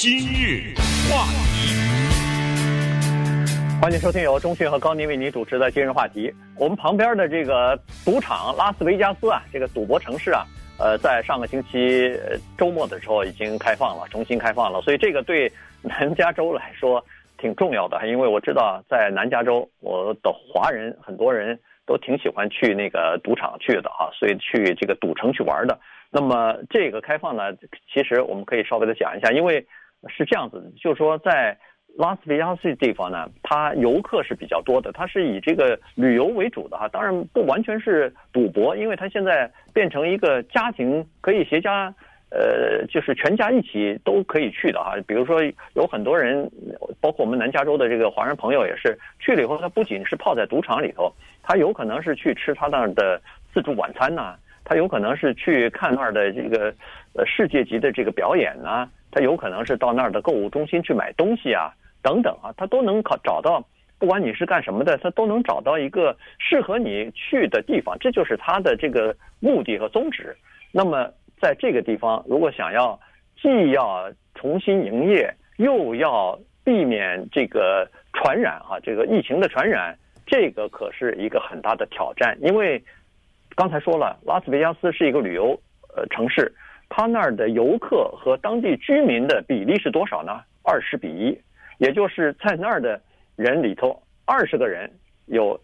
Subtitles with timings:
[0.00, 0.74] 今日
[1.10, 1.74] 话题，
[3.82, 6.32] 欢迎收听由钟迅和高宁为您主持的今日话题。
[6.56, 10.46] 我们旁边的这个赌场拉斯维加斯啊，这个赌博城市啊，
[10.78, 12.16] 呃，在上个星期
[12.56, 14.80] 周末的时候已经开放了，重新开放了。
[14.82, 15.50] 所以这个对
[15.82, 17.04] 南加州来说
[17.36, 25.76] 挺重要的，因为我知道在南加州，我的华人很多人都挺喜欢去那个赌场去的啊，所以去这个赌城去玩的。
[26.08, 27.52] 那么这个开放呢，
[27.92, 29.66] 其实我们可以稍微的讲一下，因为。
[30.06, 31.56] 是这样子的，就是说，在
[31.96, 41.92] 拉斯维加斯地方呢，它游客是比较多的，它是以这个旅游为主的哈，当然不完全是赌博，因为它现在变成一个家庭可以携家，
[42.30, 44.94] 呃，就是全家一起都可以去的哈。
[45.06, 45.42] 比如说，
[45.74, 46.48] 有很多人，
[47.00, 53.20] 包括我们南加州的这个华人朋友也是去了以后，他不仅是泡在赌场里头，他有可能是去吃他那儿的
[53.52, 56.72] 自助晚餐呐，他有可能是去看那儿的这个
[57.14, 58.88] 呃世界级的这个表演呐。
[59.10, 61.72] 他有可能是到那儿的购物中心去买东西啊，
[62.02, 63.66] 等等啊，他都能考找到，
[63.98, 70.36] 不管你是干什么的，他都能找到一个适合你去的地方，这就是他的这个目的和宗旨。
[70.72, 73.00] 那么在这个地方，如果想要
[73.40, 82.36] 既要重新营业，又要避免这个传染啊，这个疫情的传染，这个可是一个很大的挑战。
[82.42, 82.82] 因为
[83.56, 85.58] 刚才说了，拉斯维加斯是一个旅游
[85.96, 86.52] 呃城市。
[86.88, 90.40] 他那儿的游客和当地居民的比例是多少呢？
[90.62, 91.38] 二十比一，
[91.78, 93.00] 也就是在那儿的
[93.36, 94.90] 人里头，二十个人
[95.26, 95.58] 有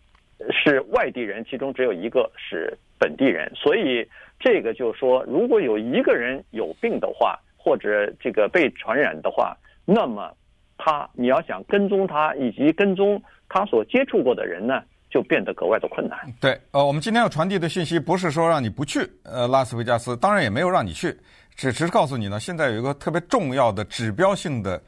[0.51, 3.51] 是外地人，其中只有一个是本地人。
[3.55, 4.07] 所以
[4.39, 10.35] 这个就是说，如果有一个人有病的话，或者这个被传染的话，那么
[10.77, 14.83] 他你要想跟踪他以及跟踪他所接触过的人呢？
[15.15, 16.19] 就变得格外的困难。
[16.41, 21.17] 对，呃，我们今天要传递的信息不是说让你不去，呃，拉斯维加斯，当然也没有让你去，
[21.55, 24.83] 只是告诉你呢，现在有一个特别重要的指标性的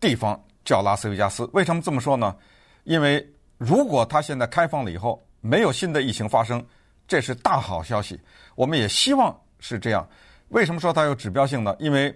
[0.00, 1.48] 地方叫拉斯维加斯。
[1.52, 2.34] 为什么这么说呢？
[2.82, 3.24] 因为
[3.56, 6.60] 如果它现在开放了以后，没有新的疫情发生，
[7.06, 8.18] 这是大好消息。
[8.56, 10.04] 我们也希望是这样。
[10.48, 11.72] 为什么说它有指标性呢？
[11.78, 12.12] 因为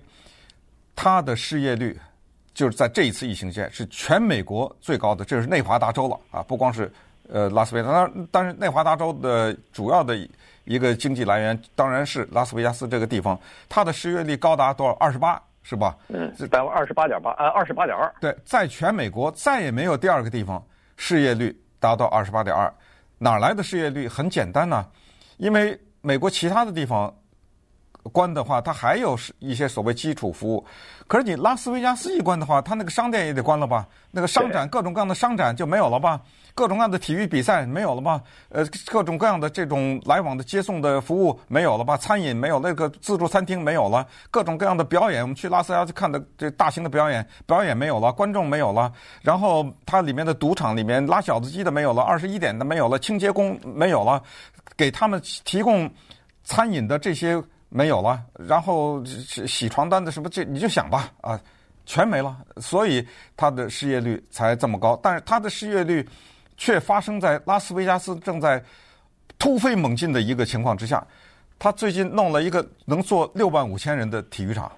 [0.96, 1.96] 它的失业率
[2.52, 6.92] 就是在这一次疫情间是全美国最高的，这是内华达州了啊，不光是。
[7.28, 10.16] 呃，拉斯维加斯，当然，但是内华达州的主要的
[10.64, 13.38] 一个经济来源当然是拉斯维加斯这个地方，
[13.68, 14.92] 它的失业率高达多少？
[14.94, 15.96] 二十八，是吧？
[16.08, 18.12] 嗯，是百分之二十八点八，呃，二十八点二。
[18.20, 20.62] 对，在全美国再也没有第二个地方
[20.96, 22.72] 失业率达到二十八点二。
[23.18, 24.08] 哪来的失业率？
[24.08, 24.84] 很简单呐，
[25.36, 27.14] 因为美国其他的地方
[28.10, 30.64] 关的话，它还有一些所谓基础服务。
[31.06, 33.86] 可是你拉斯维加斯一关的话，它那个商店也得关了吧？
[34.10, 36.20] 那个商展，各种各样的商展就没有了吧？
[36.54, 38.20] 各种各样的体育比赛没有了吧？
[38.50, 41.96] 呃，各种各样的这种来往的接送的服务没有了吧？
[41.96, 48.92] 餐饮没有，那个自助餐厅没有了，各种各样的表演，我们去拉斯维加斯看的这大型的表演，表演没有了，观众没有了，
[49.22, 54.22] 然后它里面的赌场里面拉小子鸡的没有了，二十一点的没有了，清洁工没有了，
[54.76, 55.90] 给他们提供
[56.44, 61.40] 餐饮的这些没有了，然后洗床单的什么这你就想吧啊，
[61.86, 63.04] 全没了，所以
[63.36, 66.06] 他的失业率才这么高，但是他的失业率。
[66.54, 68.62] 却发生在拉斯维加斯正在
[69.36, 71.04] 突飞猛进的一个情况之下，
[71.58, 74.70] 他最近弄了一个能坐六万五千人的体育场，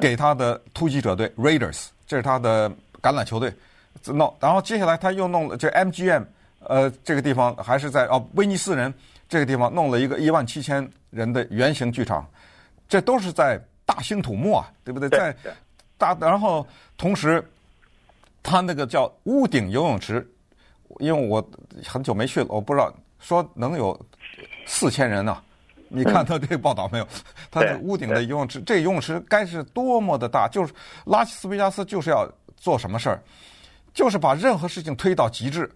[0.00, 2.70] 给他的突击者队 Raiders，这是他的
[3.02, 3.52] 橄榄球队
[4.06, 6.24] 弄，然后接下来他又弄了这 MGM，
[6.60, 8.94] 呃，这个地方还是在哦威尼斯人
[9.30, 12.28] 这个地方弄了一个一万七千人的圆形剧场，
[12.86, 15.08] 这都是在大兴土木啊，对不对？
[15.08, 15.34] 在
[15.96, 16.66] 大，然后
[16.98, 17.42] 同时
[18.42, 20.28] 他那个叫屋顶游泳池。
[20.98, 21.50] 因为我
[21.86, 23.98] 很久没去了，我不知道说能有
[24.66, 25.44] 四千人呢、啊。
[25.88, 27.06] 你看到这个报道没有？
[27.48, 30.48] 它的屋顶的游泳池，这游泳池该是多么的大！
[30.48, 30.74] 就是
[31.04, 33.22] 拉斯维加斯就是要做什么事儿，
[33.94, 35.70] 就是把任何事情推到极致。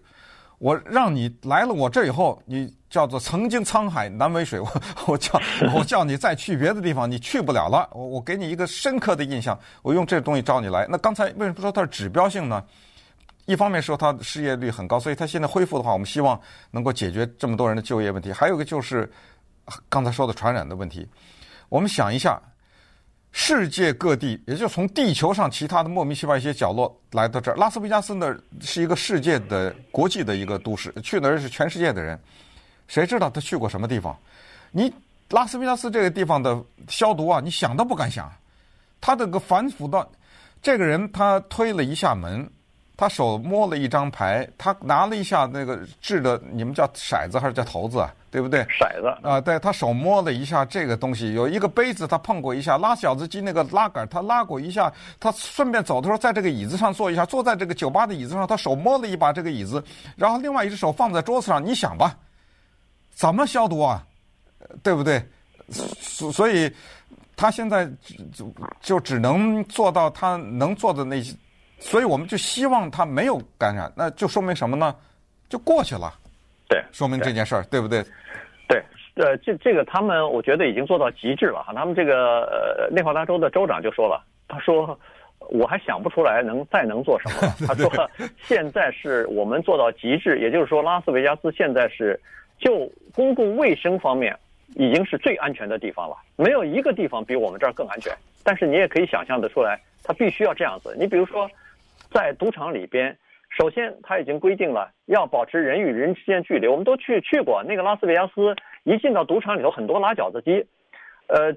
[0.57, 4.71] 我让你来了我这以后，你叫做曾经沧海难为水， 我
[5.05, 5.41] 我叫
[5.73, 7.85] 我叫你再去别的地方，你去不了了。
[7.91, 10.87] 我我给你一个深刻的印象，我用这东西招你来。
[10.89, 12.63] 那刚才为什么说它是指标性呢？
[13.47, 16.39] 一方面说它失业率很高，所以它现在恢复的话，我们希望
[16.71, 18.31] 能够解决这么多人的就业问题。
[18.31, 19.11] 还有一个就是
[19.89, 21.05] 刚才说的传染的问题。
[21.67, 22.41] 我们想一下，
[23.33, 32.17] 世界各地，也就从地球上其他的莫名其妙一些角落来到这儿，拉斯维加斯呢是一个世界的国际的一个都市，去的人是全世界的人。
[32.87, 34.15] 谁知道他去过什么地方？
[34.71, 34.93] 你
[35.29, 38.31] 拉斯维加斯这个地方的消毒啊，你想都不敢想。
[39.01, 40.07] 他这个反腐到
[40.61, 42.49] 这个人，他推了一下门。
[42.97, 48.09] 他手摸了一张牌，他拿了一下那个掷的，你们叫骰子还是叫骰子啊？
[48.31, 48.61] 对不对？
[48.63, 54.89] 骰子啊，对他手摸了一下这个东西，有一个杯子他碰过一下，拉小子机那个拉杆他拉过一下，
[55.19, 59.83] 他顺便走的时候在这个椅子上坐一下，坐在这个酒吧的椅子上，他手摸了一把这个椅子，
[60.15, 62.15] 然后另外一只手放在桌子上，你想吧，
[63.15, 64.05] 怎么消毒啊？
[64.83, 65.19] 对不对？
[65.69, 66.71] 所所以
[67.35, 67.87] 他现在
[68.31, 71.35] 就就只能做到他能做的那些，
[71.79, 74.95] 所以我们就希望他没有感染，那就说明什么呢？
[75.49, 76.13] 就过去了。
[76.67, 78.03] 对，说明这件事儿，对不对？
[78.67, 78.83] 对，
[79.15, 81.73] 呃，这这个他们我觉得已经做到极致了哈。
[81.73, 84.99] 他们这个呃内华达州的州长就说了，他说
[85.49, 87.55] 我还想不出来能再能做什么了。
[87.67, 88.09] 他说
[88.41, 92.19] 现在是我们做到极致，也就是说拉斯维加斯现在是
[92.59, 94.37] 就公共卫生方面
[94.75, 98.11] 已经是最安全的地方了，没有一个地方比我们这儿更安全。
[98.43, 100.95] 但是你也可以想象得出来，它必须要这样子。
[100.99, 101.49] 你比如说
[102.11, 103.17] 在赌场里边。
[103.57, 106.67] 首先，它已经规定了要保持人与人之间距离。
[106.67, 108.53] 我们都去去过那个拉斯维加斯，
[108.83, 110.65] 一进到赌场里头，很多拉饺子机，
[111.27, 111.55] 呃，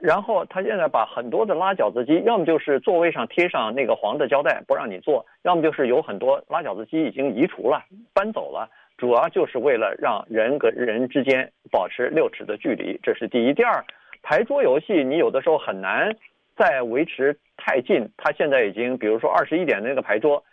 [0.00, 7.82] 然后他现在把很多的拉饺子机，要么就是座位上贴上那个黄的胶带不让你坐，要么就是有很多拉饺子机已经移除了、
[8.12, 8.68] 搬走了，
[9.00, 13.54] 主要就是为了让人跟人之间保持六尺的距离，这是第一。
[13.54, 13.82] 第二，
[14.22, 16.14] 牌桌游戏你有的时候很难
[16.54, 20.44] 再维持太近，他现在已经，比如说二十一点的那个牌桌。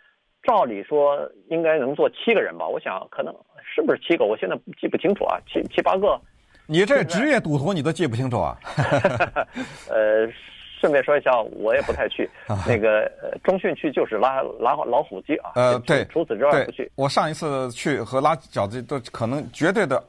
[0.44, 2.66] 照理说应该能坐七个人吧？
[2.66, 4.24] 我想可能是不是七个？
[4.24, 6.18] 我现在记不清楚啊，七七八个。
[6.66, 8.56] 你这职业赌徒你都记不清楚啊？
[9.90, 10.26] 呃，
[10.78, 12.28] 顺便说一下，我也不太去
[12.66, 13.10] 那个
[13.44, 15.52] 中训去，就是拉拉老虎机啊。
[15.54, 16.90] 呃，对，除此之外不去。
[16.94, 20.02] 我上一次去和拉饺子都可能绝对的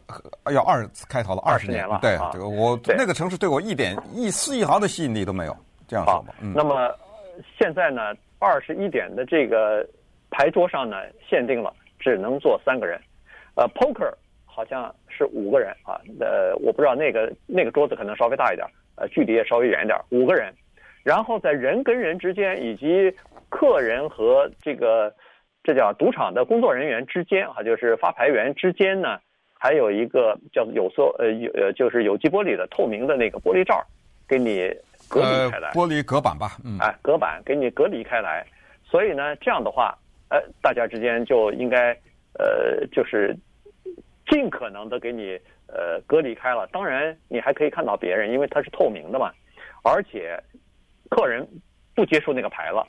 [0.54, 2.00] 要二开头了，二十年了。
[2.01, 5.57] 对，这个我那个城市对我一点一丝一毫的吸引力都没有。
[5.88, 6.33] 这样说吧。
[6.54, 6.94] 那么
[7.57, 9.86] 现在呢，二十一点的这个。
[10.31, 13.01] 牌桌上呢，限定了只能坐三个人，
[13.56, 14.13] 呃，poker
[14.45, 18.63] 好像是五个人啊，呃，我不知道那个那个桌子可能稍微大一点，
[19.00, 20.54] 呃，距离也稍微远一点，五个人。
[21.04, 23.13] 然后在人跟人之间，以及
[23.50, 25.13] 客人和这个
[25.63, 29.18] 这叫赌场的工作人员之间啊，就是发牌员之间呢，
[29.57, 33.81] 还有一个叫有色呃有呃就是有机玻璃的透明的那个玻璃罩，
[34.28, 34.69] 给你
[35.07, 35.69] 隔离开来。
[35.69, 38.45] 呃、玻璃隔板吧，嗯，哎，隔板给你隔离开来。
[38.84, 39.98] 所以呢，这样的话。
[40.31, 41.92] 呃，大家之间就应该，
[42.38, 43.36] 呃，就是
[44.28, 45.40] 尽可能的给你
[45.74, 46.68] 呃隔离开了。
[46.71, 49.31] 当然，你还可以看到别人，因为它是透明的嘛。
[49.83, 50.42] 而且，
[51.10, 51.48] 客人
[51.95, 52.86] 不接触那个牌了，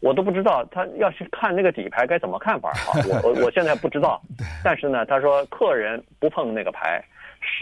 [0.00, 2.96] 我都不知道他要是看那个底牌该怎么看法啊。
[3.22, 4.20] 我我我现在不知道。
[4.64, 7.04] 但是呢，他说客人不碰那个牌，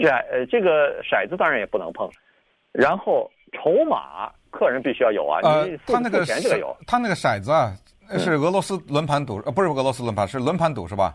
[0.00, 2.08] 骰呃这个骰子当然也不能碰。
[2.72, 6.76] 然后筹码客人必须要有啊，你付付钱这个有。
[6.86, 7.72] 他那个骰子啊。
[8.18, 11.14] 是俄罗斯轮盘赌，呃，不是俄罗斯轮盘，是轮盘赌是吧？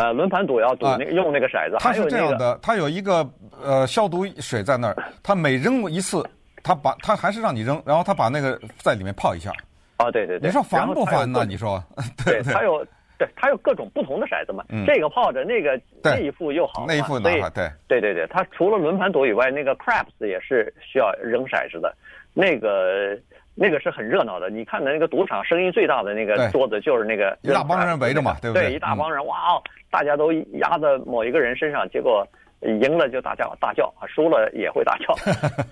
[0.00, 1.76] 呃，轮盘赌要赌那个用那个骰子。
[1.80, 3.28] 它是这样的，它有一个
[3.62, 6.24] 呃消毒水在那儿，它每扔一次，
[6.62, 9.50] 它把它还是让你扔，然后它把那个在里面泡一下。
[9.96, 10.48] 啊，对对对。
[10.48, 11.44] 你说烦不烦呢？
[11.46, 11.82] 你说？
[12.24, 12.86] 对，它有，
[13.18, 14.64] 对，它有各种不同的骰子嘛。
[14.86, 17.68] 这个泡着那个那一副又好，那一副拿好，对。
[17.88, 21.92] 对对对，它除了轮盘赌以外，那个 craps 也是需要扔骰子的，
[22.32, 23.18] 那个。
[23.60, 28.68] 那个是很热闹的，你看的那个赌场声音最大的那个桌子就是那个一大帮人围着嘛，对不对？
[28.68, 32.24] 对，一大帮人，哇哦，大家都压在某一个人身上，结果
[32.62, 35.12] 赢了就大叫大叫啊，输了也会大叫，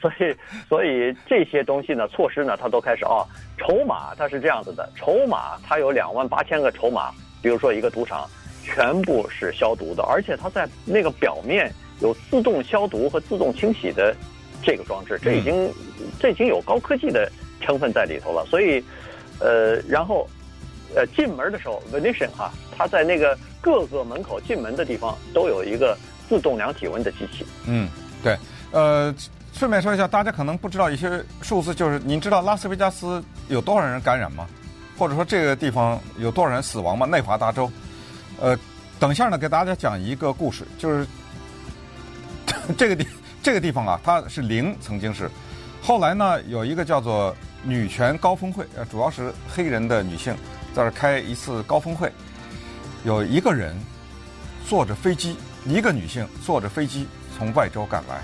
[0.00, 0.34] 所 以
[0.68, 3.22] 所以这些东西呢，措施呢，它都开始啊，
[3.56, 8.26] 筹码它是这样子的，筹码它有两万八千个筹码，比如说一个赌场
[8.64, 11.70] 全部是消毒的，而且它在那个表面
[12.00, 14.12] 有自动消毒和自动清洗的
[14.60, 15.72] 这个装置，这已经
[16.18, 17.30] 这已经有高科技的。
[17.66, 18.82] 成分在里头了，所以，
[19.40, 20.26] 呃，然后，
[20.94, 27.44] 呃，进门的时候，Venetian 哈，它在那个各个门口进门的地方都有一个自动量体温的机器。
[27.66, 27.88] 嗯，
[28.22, 28.38] 对，
[28.70, 29.12] 呃，
[29.52, 34.46] 顺便说一下，大家可能不知道一些数字，就是您知道拉斯维加斯有多少人感染吗？
[34.96, 37.04] 或者说这个地方有多少人死亡吗？
[37.04, 37.70] 内华达州，
[38.40, 38.56] 呃，
[39.00, 41.06] 等一下呢，给大家讲一个故事，就是
[42.78, 43.06] 这个地
[43.42, 45.28] 这个地方啊，它是零，曾经是。
[45.82, 47.36] 后来呢，有一个叫做
[47.68, 50.32] 女权高峰会，呃，主要是黑人的女性
[50.72, 52.08] 在这开一次高峰会，
[53.04, 53.74] 有一个人
[54.64, 58.22] 坐着飞机，一个女性坐着飞机从外州赶来。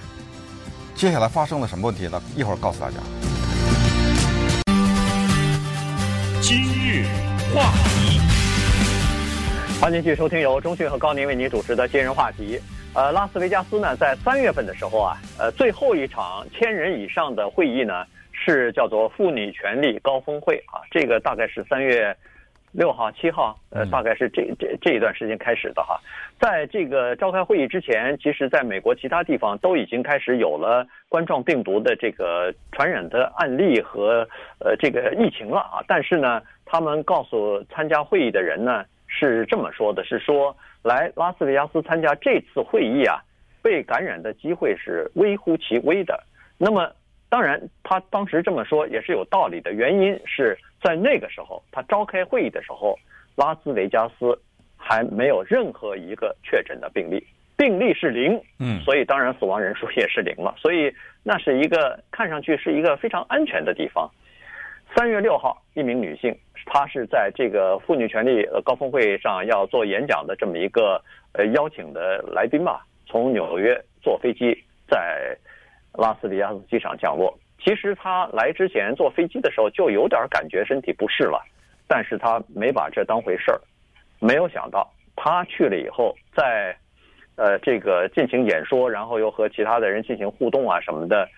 [0.95, 2.23] 接下来发生了什么问题呢？
[2.37, 2.95] 一会儿告诉大家。
[6.41, 7.05] 今日
[7.53, 8.21] 话题，
[9.81, 12.61] 欢迎继续收听由中讯和高宁为您主持的今日话题。
[12.95, 18.05] 呃，拉斯维加斯呢，在三月份的时候啊，呃，最后一场千人以上的会议呢，
[18.45, 20.83] 是叫做妇女权利高峰会啊。
[20.91, 22.17] 这个大概是三月
[22.73, 26.01] 六号、七号，呃，大概是这这这一段时间开始的哈。
[26.41, 34.27] 在这个召开会议之前，其实在美国其他地方都已经开始有了冠状病毒的这个传染的案例和
[34.59, 35.85] 呃这个疫情了啊。
[35.87, 43.21] 但是呢，他们告诉参加会议的人呢是这么说的：是说来拉斯维加斯参加这次会议啊，
[43.63, 46.19] 被感染的机会是微乎其微的。
[46.59, 46.91] 那么。
[47.33, 49.73] 当然，他当时这么说也是有道理的。
[49.73, 52.95] 原因是在那个时候，他召开会议的时候，
[53.37, 54.39] 拉斯维加斯
[54.77, 60.55] 还没有任何一个确诊的病例，病例是零，嗯，所以当然死亡人数也是零了。
[60.59, 64.11] 所以那是一个看上去是一个非常安全的地方。
[64.95, 66.37] 三月六号，一名女性，
[66.67, 74.53] 她是在这个妇女权利高峰会上要做演讲的这么一个呃邀请的来宾吧，从纽约坐飞机
[74.87, 75.35] 在。
[75.95, 77.37] 拉斯维加斯机场降落。
[77.65, 81.41] 其实他来之前坐飞机的时候就有点感觉身体不适了，
[81.87, 83.61] 但是他没把这当回事儿。
[84.19, 86.77] 没有想到他去了以后，在
[87.37, 91.29] 呃这个进行演说，然后又和其他的人进行互动啊什么的，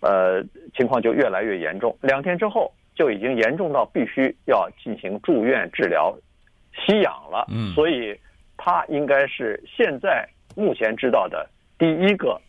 [0.00, 0.40] 呃
[0.76, 1.98] 情况就越来越严重。
[2.00, 6.16] 两天之后就已经严重到必须要进行住院治疗、
[6.72, 7.44] 吸氧了。
[7.50, 8.16] 嗯，所以
[8.56, 10.24] 他应该是现在
[10.54, 12.40] 目前知道的第一个。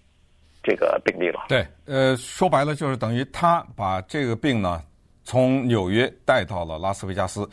[0.68, 4.84] 这个病例了，对，呃，说白了就是等于他把这个病呢
[5.24, 7.50] 从纽约带到了拉斯维加斯，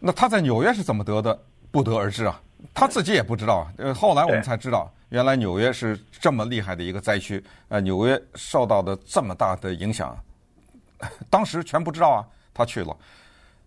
[0.00, 1.38] 那他在纽约是怎么得的，
[1.70, 2.40] 不得而知啊，
[2.74, 3.68] 他自己也不知道。
[3.78, 10.18] 呃，后来我们才知道，原来纽约是这么厉害的一个灾区，呃，纽约受到的这么大的影响，
[11.30, 12.96] 当时全不知道啊，他去了，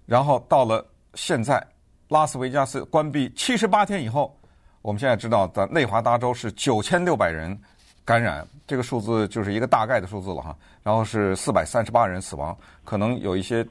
[0.05, 1.65] 然后到了现在，
[2.09, 4.37] 拉斯维加斯关闭七十八天以后，
[4.81, 7.57] 我们现在知道在内华达州是九千六百人。
[8.09, 13.63] 感染这个数字就是一个大概的数字了哈，然后是四百三十八人死亡，可能有一些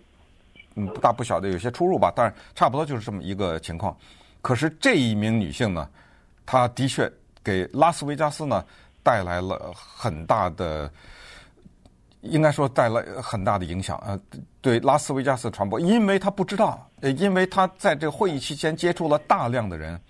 [0.77, 3.97] 嗯不大不小的有些出入吧，但是差不多就是这么一个情况。
[4.41, 5.91] 可是这一名女性呢，
[6.47, 8.65] 她的确给拉斯维加斯呢
[9.03, 10.89] 带来了很大的，
[12.21, 14.17] 应该说带来很大的影响啊，
[14.61, 20.01] 对拉斯维加斯传播，因为她不知道，因为她在这个会议期间接触了大量的人，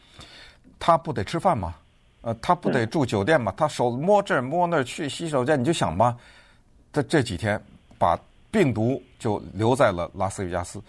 [0.79, 1.75] 她不得吃饭吗？
[2.21, 3.55] 呃，他不得住酒店嘛？
[3.57, 6.17] 他手摸这儿摸那儿去洗手间，你就想吧，
[6.93, 7.61] 他这几天
[7.97, 8.19] 把
[8.51, 10.83] 病毒就留在了拉斯维加斯。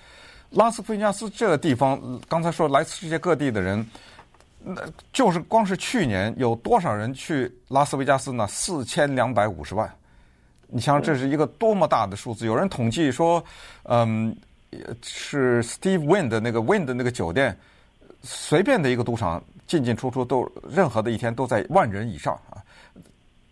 [0.49, 3.85] 拉斯维加斯这个地方，刚才说来自世界各地的人，
[4.63, 4.81] 那
[5.13, 8.47] 就是光是去年有多少人去拉斯维加斯呢？
[8.47, 9.87] 四千两百五十万。
[10.67, 12.47] 你想，这是一个多么大的数字？
[12.47, 13.43] 有人统计说，
[13.83, 14.35] 嗯，
[15.03, 17.55] 是 Steve Wynn 的那个 Wynn 的那个酒店，
[18.23, 19.43] 随便的一个赌场。
[19.69, 22.57] 进进出出都任何的一天都在万人以上啊！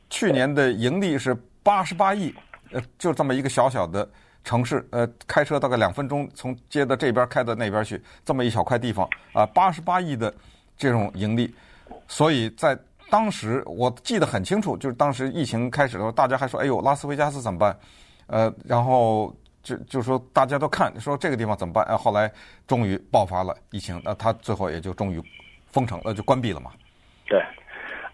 [0.09, 2.33] 去年的盈利是八十八亿，
[2.71, 4.09] 呃，就这么一个小小的
[4.43, 10.33] 城市，呃，开车大概两分钟从街的这边开到那边去，这么一小块地方啊，八十八亿的
[10.75, 11.53] 这种盈利，
[12.07, 12.75] 所以在
[13.11, 17.77] 当时我记得很清楚，就是当时疫情开始的时候，大家还说：“哎呦，拉斯维加斯怎么办？”
[18.25, 19.31] 呃，然后
[19.61, 21.85] 就就说大家都看说这个地方怎么办？
[21.85, 22.31] 呃，后来
[22.65, 25.21] 终于爆发了疫情，那他最后也就终于。
[25.77, 26.71] 封城了，就关闭了嘛？
[27.27, 27.39] 对，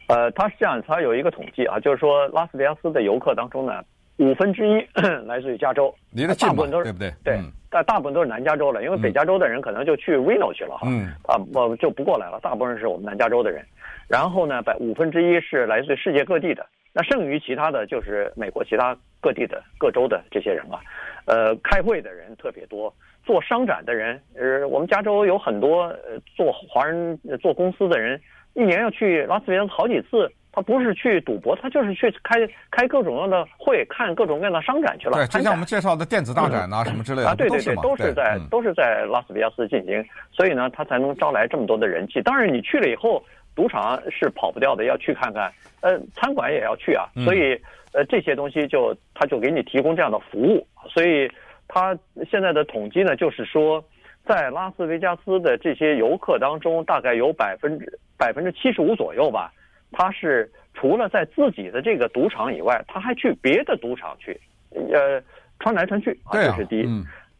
[0.10, 3.82] 呃，他是这样，他有一个统计啊，就是说拉斯维加斯的游客当中呢，
[4.17, 4.86] 五分之一
[5.25, 7.13] 来自于加州，离得近嘛，对不对？
[7.24, 7.39] 对，
[7.70, 13.65] 但大部分都是南加州了，因为北加州的人可能就去 Reno 去了哈，嗯，啊，我就不过来了，大部分是我们南加州的人。
[14.10, 20.82] 然后呢，百五分之一是来自于世界各地的，那剩余其他的就是美国其他各地的各州的这些人啊，
[21.25, 22.93] 呃，开会的人特别多。
[23.25, 28.19] 做商展的人，呃，我们加州有很多呃做华人做公司的人，
[28.53, 30.31] 一年要去拉斯维加斯好几次。
[30.55, 32.35] 他不是去赌博，他就是去开
[32.69, 35.13] 开各种各样的会，看各种各样的商展去了。
[35.13, 42.21] 对，就像我们介绍的电子大展啊，嗯、什么之类的，啊，对对对，都是在都是在拉斯维加斯进行，所以呢，他才能招来这么多的人气。
[42.21, 43.23] 当然，你去了以后，
[43.55, 45.51] 赌场是跑不掉的，要去看看。
[45.81, 47.59] 呃，餐馆也要去啊，所以
[47.91, 51.27] 呃这些东西就他就给你提供这样的服务，所以。
[51.65, 51.97] 他
[52.29, 53.83] 现在的统计呢，就是说，
[54.25, 59.51] 在拉斯维加斯的这些游客当中，大概有百分之百分之七十五左右吧。
[59.91, 64.39] 他是除了在自己的这个赌场以外，他还去别的赌场去，
[64.71, 65.21] 呃，
[65.59, 66.83] 穿来穿去啊，这是第一。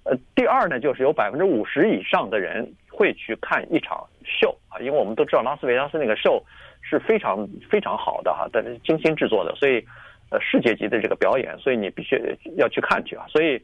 [0.03, 6.43] 呃，第二呢，就是有百分之五十以上的人会去看一场秀啊，因为我们都知道拉斯维加斯那个秀
[6.81, 9.83] 是非常非常好的哈，但是精心制作的，所以
[10.29, 12.21] 呃世界级的这个表演，所以你必须
[12.57, 13.61] 要去看去啊，所以。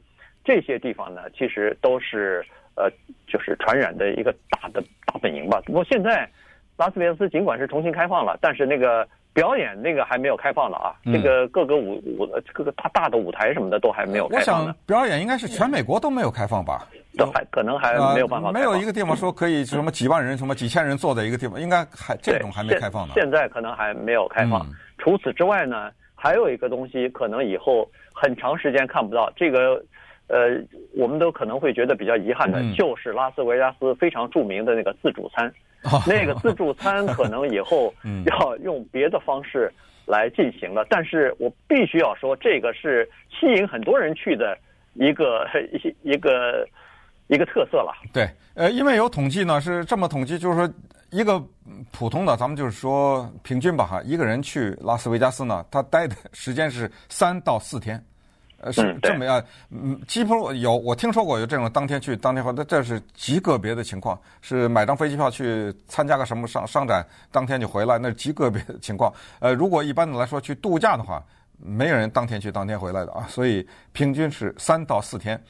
[0.50, 2.90] 这些地方呢，其实都是呃，
[3.28, 5.62] 就是传染的一个大的大本营吧。
[5.64, 6.28] 不过现在，
[6.76, 14.62] 拉斯维加斯尽管是重新开放了，但是那个表演那个还没有开放了啊，嗯、这个各个舞舞各个大大的舞台什么的都还没有开放。
[14.62, 16.88] 我想表演应该是全美国都没有开放吧？
[17.16, 18.54] 都还可能还没有办法、呃。
[18.54, 23.14] 没有一个地方说可以什么几万人、什么几千人坐在一个地方，应该还这种还没开放呢。
[23.14, 24.66] 现在可能还没有开放。
[24.66, 29.32] 嗯、除此之外呢，还有一个东西可能以后很长时间看不到。
[29.36, 29.84] 这个
[30.30, 30.64] 呃，
[30.96, 35.52] 我们都可能会觉得比较遗憾的，嗯、就是拉斯维加斯非常著名的那个自助餐。
[36.06, 37.94] 那个自助餐 可能以后
[38.28, 39.72] 要用别的方式
[40.06, 44.58] 来进行了，但是我必须要说，这个是吸引很多人去的
[44.94, 46.68] 一个一一个
[47.28, 47.94] 一个特色了。
[48.12, 50.70] 对，呃，因为有统计呢，是这么统计，就是说
[51.12, 51.42] 一个
[51.92, 58.04] 普通的，咱们就是说平均吧，哈，一个人去拉斯维加斯呢，他待的时间是三到四天。
[58.62, 69.14] 呃，是这么样，嗯，基本有我听说过有这种当天去当天回，那这是极个别的情况，是买张飞机票去参加个什么商商展，当天就回来，那是极个别的情况。
[69.40, 71.24] 呃，如果一般的来说去度假的话，
[71.58, 75.42] 没有人当天去当天回来的啊，所以平均是三到四天。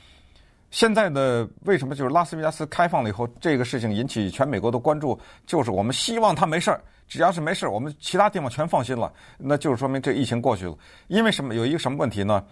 [0.71, 10.77] 现在的为什么就是拉斯维加斯开放了以后，这个事情引起全美国的关注，就是我们希望他没事儿，只要是没事儿，我们其他地方全放心了，那就是说明这疫情过去了。
[11.07, 11.55] 因为什么？
[11.55, 12.43] 有一个什么问题呢？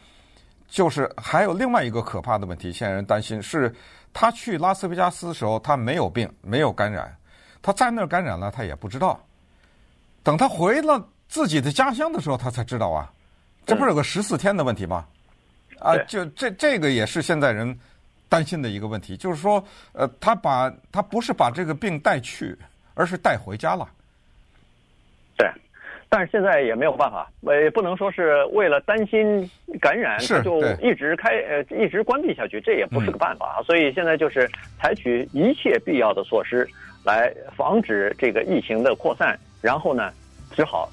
[0.67, 3.73] 就是还有另外一个可怕的问题，现在人担心是，
[4.13, 7.15] 他去拉斯维加斯的时候他没有病，没有感染，
[7.61, 9.19] 他在那儿感染了他也不知道，
[10.23, 13.11] 等他回了自己的家乡的时候他才知道啊，
[13.65, 15.05] 这不是有个十四天的问题吗？
[15.79, 17.77] 啊，就这这个也是现在人
[18.27, 22.57] 担心的一个问题，就是说，呃，他把他不是把这个病带去，
[22.93, 23.87] 而是带回家了。
[25.37, 25.49] 对。
[26.09, 27.29] 但是现在也没有办法，
[27.61, 29.49] 也不能说是为了担心
[29.81, 33.63] 感染，他就一直开呃一直关闭下去，这也不是个办法啊。
[33.63, 34.49] 所以现在就是
[34.79, 36.65] 采取一切必要的措施
[37.03, 40.09] 来防止这个疫情的扩散，然后呢，
[40.55, 40.89] 只好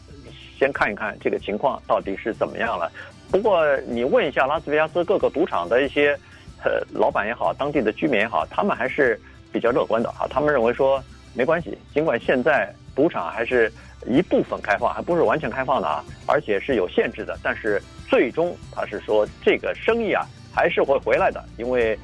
[0.59, 2.91] 先看一看这个情况到底是怎么样了。
[3.31, 6.19] 不过你问一下拉斯维加斯各个赌场的一些
[6.65, 9.17] 呃老板也好，当地的居民也好，他们还是
[9.53, 10.27] 比较乐观的啊。
[10.29, 11.01] 他们认为说
[11.35, 13.71] 没关系，尽管现在赌场还是。
[14.07, 17.39] 一部分开放还不是完全开放的啊，而且是有限制的。
[17.43, 21.99] 但是最终他是说这个生意啊还是会回来的，因为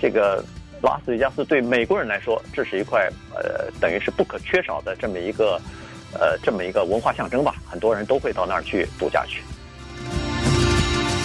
[0.00, 0.44] 这个
[0.82, 5.60] 拉斯维加斯对美国人来说，这是一块呃等于是不可缺少的这么一个
[6.12, 9.42] 呃这么一个文化象征吧，很多人都会到那儿去度假去。